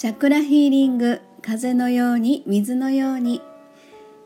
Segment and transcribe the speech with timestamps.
[0.00, 3.42] チャクラヒーリング風のように水のように、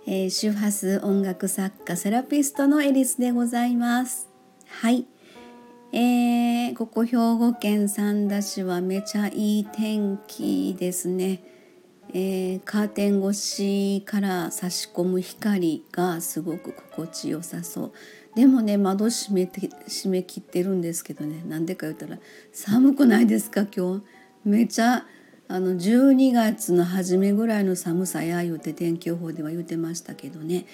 [0.06, 4.28] えー、周波数音楽作家セラピストのエリスでございます。
[4.68, 5.04] はい、
[5.90, 11.42] えー、ここ兵庫県三田市はめちゃいい天気ですね、
[12.10, 17.92] えー、カーテン越しから差し込む光がすごく心地よさそう。
[18.36, 21.42] でもね窓閉めて閉め切ってるんですけどね。
[21.48, 22.20] なんでか言ったら
[22.52, 24.04] 寒くないですか今日？
[24.44, 25.04] めちゃ
[25.46, 30.66] あの12月の初めぐらいの寒さや言うて天気予報では言ってましたけどね、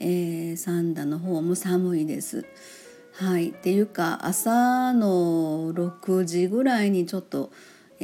[0.00, 2.46] えー、三田の方も寒いです。
[3.12, 7.52] はい、っていうか朝の6時ぐらいにちょっと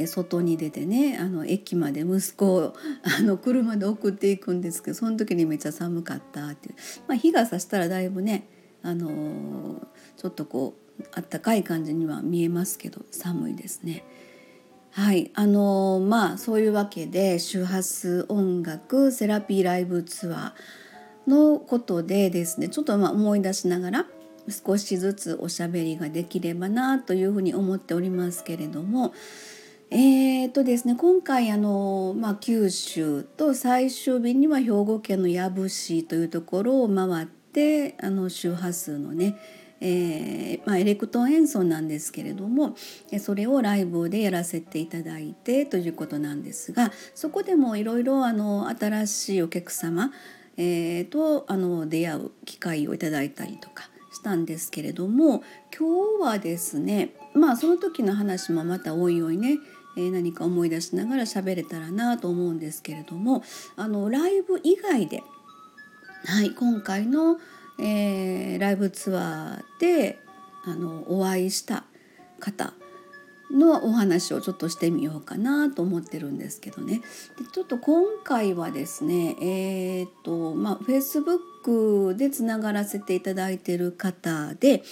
[0.07, 6.75] 外に出てねあの駅まで息子をあの車で送っていくんですけどその時にめっちゃ寒かったっていう、
[7.09, 8.47] まあ、日が差したらだいぶね
[8.83, 9.85] あの
[10.17, 14.05] ちょっとこうあったかい感じには見えますけど寒いですね。
[14.93, 15.31] はい。
[15.35, 24.07] あのまあそういうわけで周波数音楽セラピーライブツアーのことでですねちょっとま思い出しながら
[24.49, 29.13] 少しずつおしゃべりができればなというふうに思っておりますけれども
[29.93, 39.37] えーとですね、今回あの、まあ、九州と最終日には兵庫県の養父市というところを回ってあの周波数のね
[39.81, 42.77] えー、まあ、エレクトーン演奏なんですけれども
[43.19, 50.13] それをライブでやらせていただいてということなんですがそこでもいろいろ新しいお客様、
[50.57, 55.43] えー、とあの出会う機会をいただいたりとかしたんですけれども
[55.77, 59.59] 今日はですねまあその時の話もまたおいおいね
[59.97, 63.43] え、何か思い出しながら喋れたらなと思うんですけれども
[63.77, 65.23] あのライブ以外で、
[66.27, 67.39] はい、今回の
[67.81, 70.19] えー、ライブツアーで
[70.65, 71.85] あのお会いした
[72.39, 72.75] 方
[73.51, 77.03] のお話をちょっとしてみようかなと思ってるんですけどね
[77.39, 84.83] でちょっと今回はですねえっ、とまあ Facebook でつながらせていただいてる方で、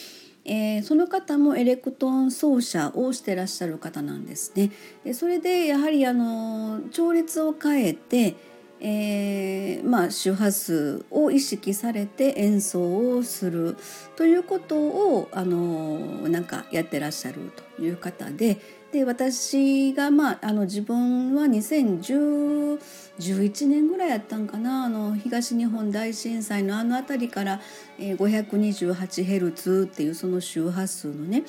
[0.45, 4.73] えー、その方もエレクトーン奏者をしてらっしゃる方なんですね。
[5.05, 8.35] でそれでやはりあの調律を変えて
[8.81, 13.77] えー、まあ、周波数を意識されて演奏をする
[14.17, 18.61] ということをあのなんかやってらっしゃるという方で
[18.93, 27.61] で私が、まあ、あの自分は2011年ぐらいやったんかなあの東日本大震災のあの辺りから、
[27.99, 31.45] えー、528Hz っていうその周波数のね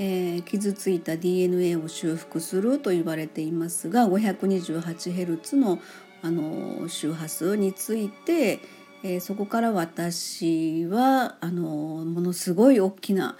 [0.00, 5.80] えー、傷ついた DNA を修復すると言われていますが 528Hz の
[6.22, 8.60] あの周波数について、
[9.02, 13.36] えー、そこから私はあのものすごい大きな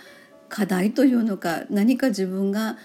[0.49, 2.77] 課題というのか何か自分が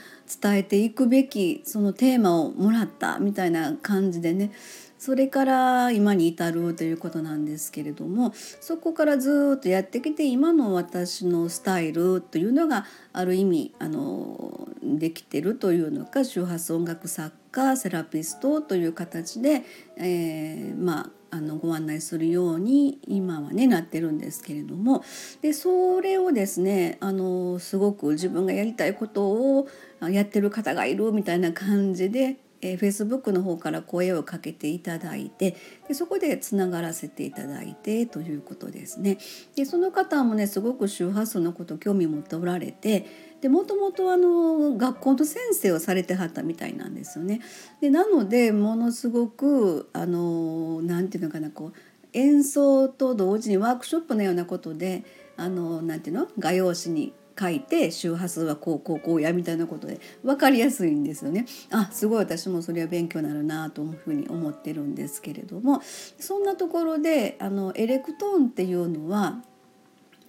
[0.41, 4.51] 伝えていくべきそのテーマをもらったみたいな感じでね
[4.97, 19.63] それから今に至るということなんですけれどもそこからずっとやってきて今の私のスタイルというのがある意味あのできてるというのか周波数音楽作家セラピストという形で、
[19.95, 25.03] えー、まああのご案内するように今はねなってるんですけれども
[25.41, 29.67] でそれをですねあのすごく自分がやりたいことを
[30.11, 39.17] やってる方がいるみたいな感じでえー、Facebook の方から声をかけていただいてでそこでつながらせていただいてということですね。
[39.55, 47.41] でその方もねすごく周波数のこと興味持っておられてでもともとあの学校の先生をされてはったみたいなんですよね。
[47.81, 51.73] でなのでものすごくあのなんていうのかなこう
[52.13, 55.03] 演奏と同時にワークショップのようなことで
[55.35, 61.45] あのなんていうの画用紙に書いて周波数はこうこうこうやみたいなことで分かりやすいんですよね。
[61.69, 65.81] あすごい私もそれは勉強になるなというふうに思ってるんですけれども
[66.17, 69.41] そんなところであのエレクトーンっていうのは、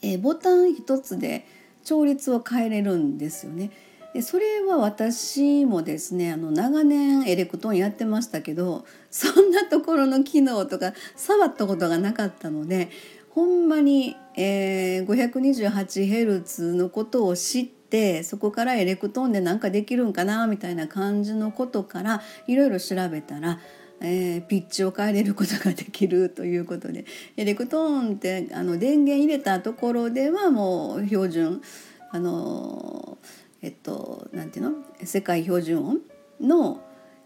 [0.02, 1.46] えボタン一つで
[1.84, 3.70] 調律を変えれるんですよね。
[4.14, 12.90] でそれは私もですねあの長年エレクトーンやってましたけど そんなところの機能とか触ったことがなかったので
[13.30, 23.58] ほんまに、えー、528Hz のことを知ってそこからエレクトーンで何かできるんかなみたいな感じのことからいろいろ調べたら、
[24.00, 27.04] えー、ピッチを変えれることができるということで。
[27.36, 31.62] エレクトーンってあの電源入れたところではもう標準
[32.10, 33.18] あの
[33.62, 34.72] えっとなんていうの？
[35.04, 35.98] 世界標準音
[36.40, 36.80] の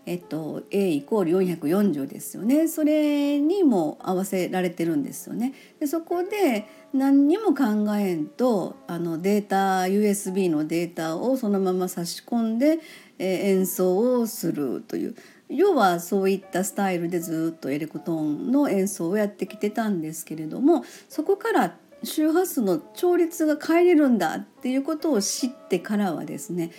[0.09, 2.67] えっと、A イコール440ですよね。
[2.67, 5.53] それにも合わせられてるんですよね。
[5.81, 12.79] でそこで何にも考えんとあのデータ USB のデータをそのまま差し込んで、
[13.19, 15.15] えー、演奏をするという。
[15.49, 26.71] 要はそういったスタイルでずっとエレクトーンの演奏をやってきてたんですけれどもそこから周波数の調律が変えれるんだっていうことを知ってからはですね、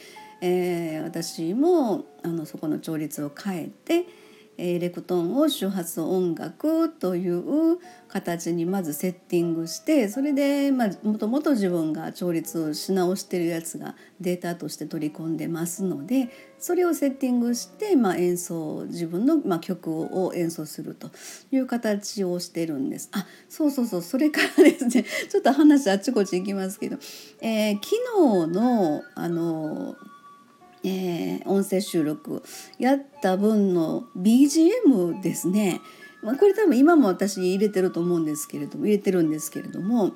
[0.42, 4.06] えー、私もあのそこの調律を変えて
[4.59, 7.79] エレクトーンを周波数音楽という
[8.09, 16.29] 形にまずセッティングしてそれでもともと自分が調律をし直してるやつがデータとして取り込んでますので
[16.59, 21.09] それをセッティングして、まあ、演奏自分の、まあ、曲を演奏すると
[21.51, 23.09] いう形をしてるんです。
[23.13, 26.97] あそうそうそうそれからですねちょっと話あっちこっち行きますけど、
[27.39, 29.95] えー、昨日のあの
[30.84, 32.44] えー、音声収録
[32.78, 35.81] やった分の BGM ですね、
[36.24, 40.14] まあ、これ多分今も私入れてると思うんですけれども入れてるんですけれども、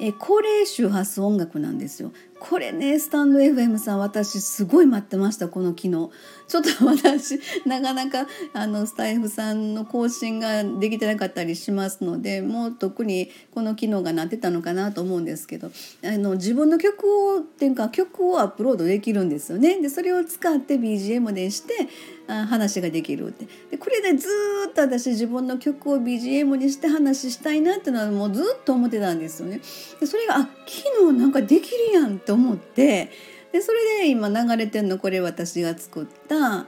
[0.00, 2.12] えー、高齢周波数音楽なんですよ。
[2.40, 6.10] これねスタンド FM さん私すごい待ってましたこの機能。
[6.48, 15.70] ちょっと 私なかなかあのスタイフさんの更新ができてなかったりしますのでもう特にこの機能がなってたのかなと思うんですけど。
[16.02, 19.80] あの自分の曲をっていうか曲をアップロードできるんですよね。
[19.80, 21.88] でそれを使って BGM でして
[22.26, 23.46] あ話ができるって。
[23.70, 24.28] でこれでず
[24.68, 29.60] っと私自分の曲を BGM にして話したいなっていうのはもうずっと思ってたんですよね。
[30.00, 33.10] でそれがあ昨日なんかできるやんってと思って
[33.50, 36.66] でそれで今流れてんのこれ私が作った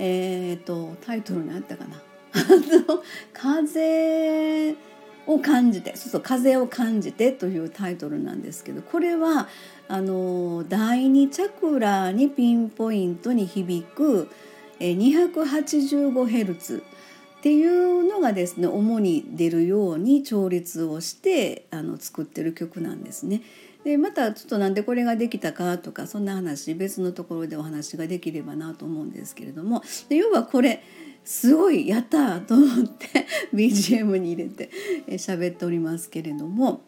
[0.00, 2.02] えっ、ー、とタイトル何やったかな
[3.32, 4.74] 風
[5.28, 9.46] を感じてそうそう風を感じてというタイトルなんですけどこれは
[9.86, 14.28] あの第二チャクラにピンポイントに響く
[14.80, 16.82] 285Hz っ
[17.40, 23.42] ていうのがですね主に出るように調律をしてあの作ってる曲なんですね。
[23.84, 30.82] でまたちょっとなんでこれができたかとかそんな話別のところでお話ができればなと思うんですけれどもで要はこれ
[31.22, 34.70] すごいやったと思って BGM に入れて
[35.10, 36.82] 喋っておりますけれども。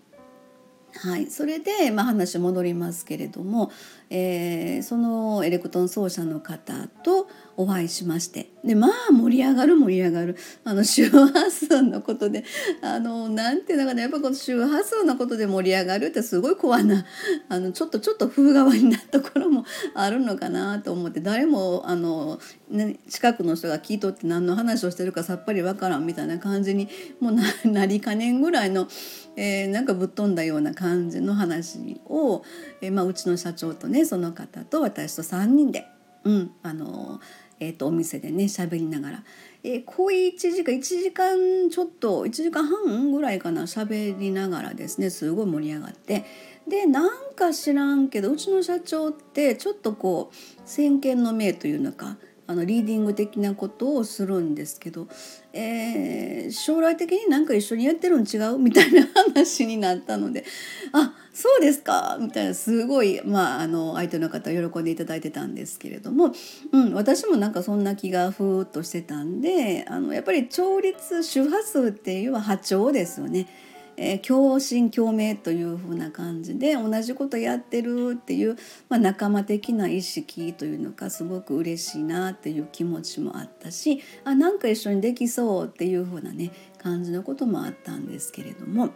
[0.98, 3.70] はい、それで、まあ、話戻りますけれども、
[4.08, 8.50] えー、そのエレクトン奏者の方とお会いしまして。
[8.64, 10.36] でまあ盛り上がる盛り上がる。
[10.64, 12.44] あの周波数のことで
[12.82, 14.02] あのなんていうのかな。
[14.02, 17.04] やっぱこの周波数のことで盛り上がるってすごい怖な
[17.48, 19.64] あのちょっとちょっと風変わりなところも
[19.94, 21.20] あるのかなと思って。
[21.20, 22.38] 誰もあの、
[22.70, 26.88] ね、近くの人が聞いとって何の話をしてるかさっぱりわからんみたいな感じに
[27.20, 27.36] もう
[27.68, 28.88] なりかねんぐらいの、
[29.36, 32.42] えー、なんかぶっ飛んだような感じの話を、
[32.80, 35.86] えーまあ、うちの社長とねその方と私と3人で、
[36.24, 37.20] うんあの
[37.60, 39.24] えーと、お店でね喋りながら、
[39.62, 46.24] えー、こう1時間1時間ちょっと1時間半ぐらいかな喋りながらですねすごい盛り上がって。
[46.68, 52.16] でなんか知らんけどうちの社長ってちょっとこう先見の明というのか
[52.48, 55.08] あのリーディング的なことをするんですけど、
[55.52, 58.58] えー、将来的になんか一緒にやってるん違う？
[58.58, 60.44] みたいな話になったので
[60.92, 62.18] あそうですか？
[62.20, 66.32] みたいなすごい、まあ、あの相手の方喜んでいただいてたんですけれども、
[66.72, 73.48] うん、私もなんかそんな気がふーっとしてたんであのやっぱり調律周波数っていうのは波長ですよね。
[73.96, 78.56] え、共振共鳴というふうな感じで同じことやってるっていう、
[78.88, 88.90] まあ、仲間的な意識というのかすごく嬉しいなっていう気持ちもあったしあなんか一緒にできそうっていうふうなね感じのこともあったんですけれども。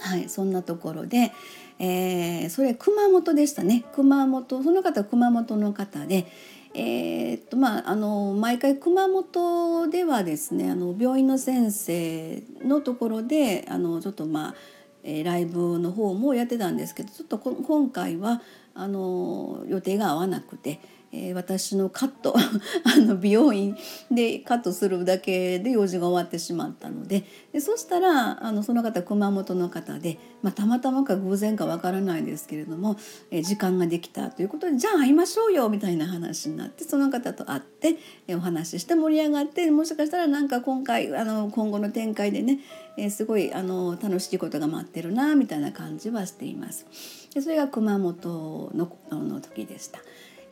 [0.00, 1.32] はい、そんなところで、
[1.78, 6.26] えー、それ熊本でしたね熊本その方熊本の方で、
[6.74, 14.54] えー、っとまああの毎回熊本ではですねあの病院の先生のところであのちょっとまあ、
[15.02, 18.40] え、ライブの方もやってたんですけどちょっと今回は
[18.74, 20.80] あの予定が合わなくて。
[21.12, 22.34] えー、私のカット
[22.84, 23.76] あの美容院
[24.10, 32.96] でカットするだけで用事が終わってしまったのででそしたらあのその方熊本の方で、まあ、たまたまか偶然かわからないですけれども、
[33.30, 42.60] えー、時間ができたということでじゃあ会いましょうよみたいな話になってその方と会って、えー、お話しして盛り上がってもしかしたらなんか今回あの今後の展開でね、
[42.96, 46.86] えー、すごいあの楽しいことが待ってるなみたいな感じはしています。
[47.34, 50.00] でそれが熊本のの時でした。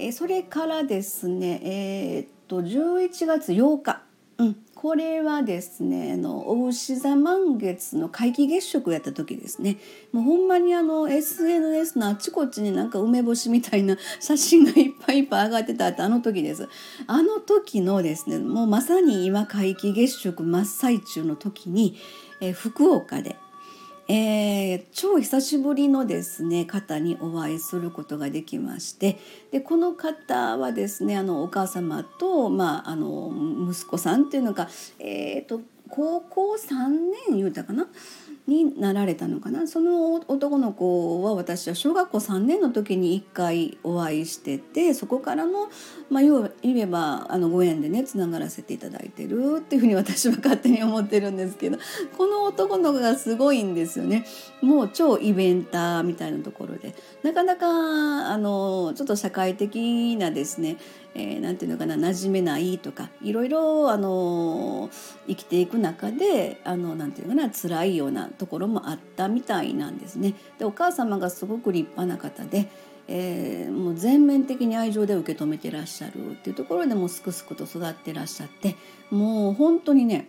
[0.06, 4.02] えそれからですねえー、っと11月8日、
[4.38, 9.76] うん、これはですねあのお牛座満月の皆既月食やった時ですね。
[10.12, 16.66] もうほんまにあの SNS のあっちこっちになんか梅干しみたいな 写真がいっぱいいっぱい上がってたってあの時です。
[17.06, 21.96] あの時のですねもうまさに今皆既月食真っ最中の時に、
[22.40, 23.36] え福岡で
[24.12, 29.20] えー、超久しぶりのですね方にお会いすることができまして
[29.52, 33.32] でこの方はですねあのお母様と、まあ、あの
[33.70, 36.88] 息子さんっていうのが、えーと、高校3
[37.28, 37.86] 年言うたかな？
[38.46, 39.66] になられたのかな？
[39.66, 45.68] その男の子は私は小学校3年の時に1回お会いしててそこからの、
[46.10, 51.78] まあ、要は言えばあのご縁でねつながらせていただいてるっていうふうに 私は勝手に思ってるんですけど
[52.16, 54.26] この男の子がすごいんですよね。
[54.60, 56.94] もう超イベンターみたいなところで。
[57.22, 60.78] なかなかあのちょっと社会的なですね
[61.14, 64.90] えー、て言うのかな馴染めないとかいろいろあの
[65.26, 70.34] 生きていく中であのなていうかな辛いようなところもあったみたいなんですね。
[70.58, 72.68] でお母様がすごく立派な方で、
[73.08, 78.76] えー、もう全面的に愛情で受け止めてらっしゃるっていうところでもすくすくと育ってらっしゃって
[79.10, 80.28] もう本当にね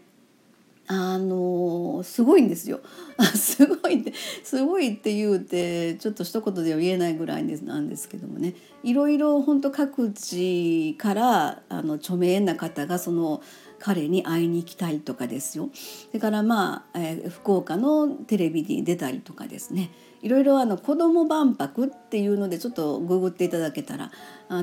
[0.93, 2.81] あのすごいんですよ。
[3.33, 13.41] すごいってすごいって言うてちょっと一言では言えないぐらいなんですけどもねいろいろ本当各地からあの著名な方がその
[13.79, 15.69] 彼に会いに行きたいとかですよ。
[15.74, 24.11] それからまあ、えー、福岡のテレビに出たりとかですねいろいろあの子ども万博っていうのでちょっとググっていただけたら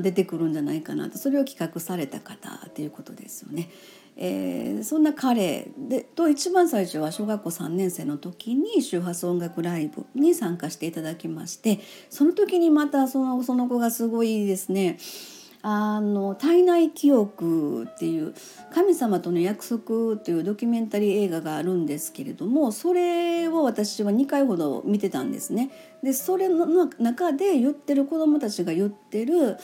[0.01, 3.71] 出てくるんじゃないかなとそれを企画された方っていうことですよね。
[4.21, 11.79] えー、そんな彼でと一番最初は小学校3年生の時に周波数音楽ライブに参加していただきまして
[12.11, 14.99] その時にまたそのその子がすごいですね
[15.71, 18.33] あの体内記憶っていう
[18.73, 25.71] 神様との約束というドキュメンタリー映画があるんですけれどもそれを私は2回ほど見てたんですね。
[26.03, 29.59] でそれの中で言ってる子どもたちが言ってる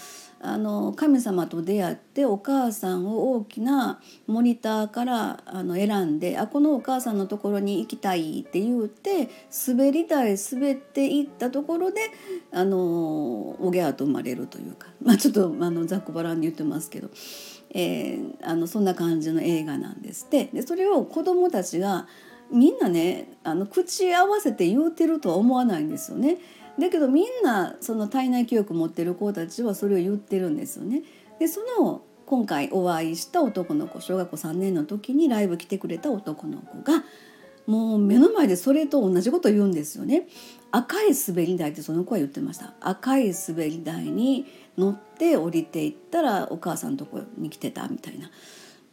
[0.45, 9.31] あの神様と出会ってお母さんを大きなモニターからあの選んであこのお母さんのところに行きたいって言うて
[9.67, 12.01] 滑り台滑っていったところで
[12.53, 17.09] あのおぎゃーと生まれるというか、まあ、ちょっとあのざっくばらんに言ってますけど、
[17.71, 20.51] えー、あのそんな感じの映画なんですって。
[20.53, 22.07] でそれを子どもたちが
[22.51, 26.39] みんなねあの口合わせて言うてるとは思わないんですよね。
[26.79, 31.03] だけどみんなその体内記憶持ってる子たちはそれを言ってるんですよね。
[31.39, 37.05] でその今回お会いした男の子小学校3年の時にライブ来てくれた男の子が
[37.67, 40.27] もう目の前でそれと同じこと言うんですよね。
[40.71, 42.75] 赤い滑り台ってその子は言ってました。
[42.81, 48.31] 赤い滑り台に乗って降りていったらお母さんのとこに来てたみたいな。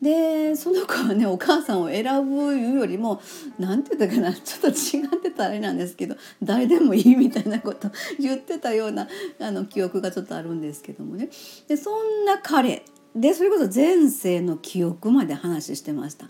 [0.01, 3.21] でその子はねお母さんを選ぶよりも
[3.59, 9.07] 何て言ったかなちょっと違ってたあれなんですけど誰でもいいみたいなこと言ってたような
[9.39, 11.29] あの記憶がちょっとあるんですけどもね
[11.67, 12.83] でそんな彼
[13.15, 16.27] でそれこそ前世の記憶まで話してました。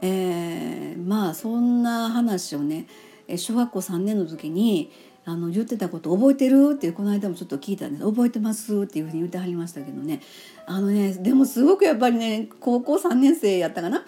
[0.00, 2.86] えー、まあそんな話をね
[3.36, 4.90] 小学校3年の時に
[5.26, 6.72] あの言ってたこと覚えてる？
[6.74, 8.04] ってこの間もちょっと聞いたんです。
[8.04, 8.82] 覚えてます？
[8.82, 10.20] っていうふうに言ってはりましたけどね。
[10.66, 14.04] あのねでもすごくやっぱりね高校3年生やったかな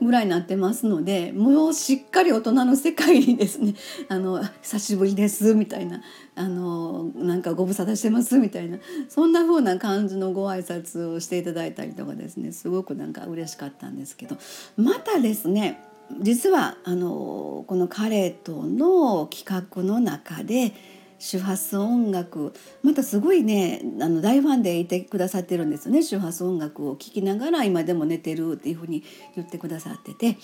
[0.00, 3.74] ぐらいになってますのでもうしっかり大人の世界にですね
[4.08, 6.02] 「あの久しぶりです」みたいな。
[6.38, 8.78] あのなんかご無沙汰してますみたいな。
[9.08, 14.36] そんな風な感じのご挨拶をしていただいたりとかですねすごくなんか嬉しかったんですけど。
[14.76, 15.80] またですね
[16.20, 20.72] 実はあのこの彼との企画の中で
[21.18, 26.02] 周波数音楽またすごいねあの大ファンでいてくださってるんですよね。
[26.02, 29.02] 周波数音楽を聴きながら今でも寝てるっていうふうに
[29.34, 30.38] 言ってくださってて、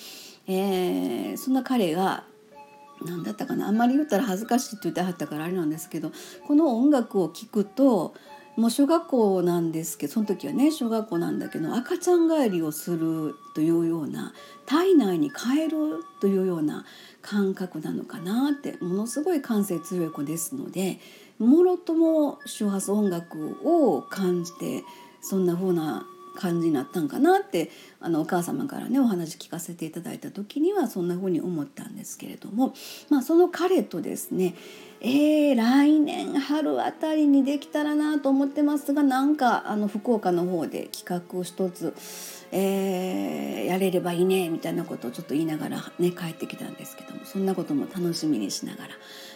[0.47, 2.25] えー、そんな彼が
[3.05, 3.69] 何だったかな。
[3.69, 6.13] あんまり言ったら恥ずかしいって言ってはったからあれなんですけど
[6.47, 8.15] この音楽を聴くと
[8.57, 14.35] もう小学校なんですけどその時はね小学校なんだけど赤ちゃん帰りをするというような
[14.67, 16.85] 体内に帰るというような
[17.23, 20.99] 感覚なのかなってものすごい感性強い子ですので
[21.39, 24.85] もろとも周波数音楽を感じて
[25.23, 27.71] そんな風な感じになったんかなって
[28.01, 32.75] あのお母様からねお話聞かせていただいた時にはそんな風に思ったんですけれども、
[33.11, 34.55] まあ、その彼とですね
[35.05, 41.93] えー、来年春あたりにできたらなと思ってますがなんかあの福岡の方で企画を一つ、
[42.53, 48.95] えー、やれればいいねみたいなことをちょっと言いながらね帰ってきたんですけどもそんなことも楽しみにしながら。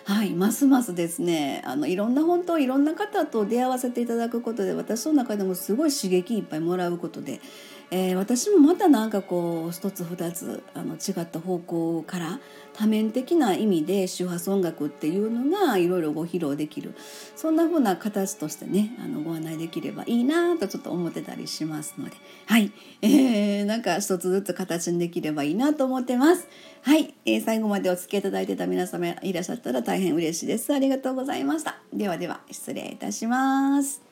[0.09, 1.63] はい、ますますですね。
[1.65, 7.41] あのいろんな本当いろんな方と出会わせていただくことで私の中でもすごい刺激いっぱいもらうことで、
[7.91, 12.41] えー、私もまた何かこう一つ二つあの違った方向から
[12.73, 16.95] 多面的な意味で周波数音楽っていうのがいろいろご披露できる
[17.37, 22.17] そんな風な形としてねあのご案内できればいいなとちょっと思ってたりしますので
[22.47, 26.49] はい、えー、 なんか一つずつ形にできればいいなと思ってます。
[26.83, 30.73] はい、えー、最後までお付き合いいただいてた皆様いらっしゃったら大変嬉しいです。
[30.73, 31.77] ありがとうございました。
[31.93, 34.06] ではでは失礼いたします。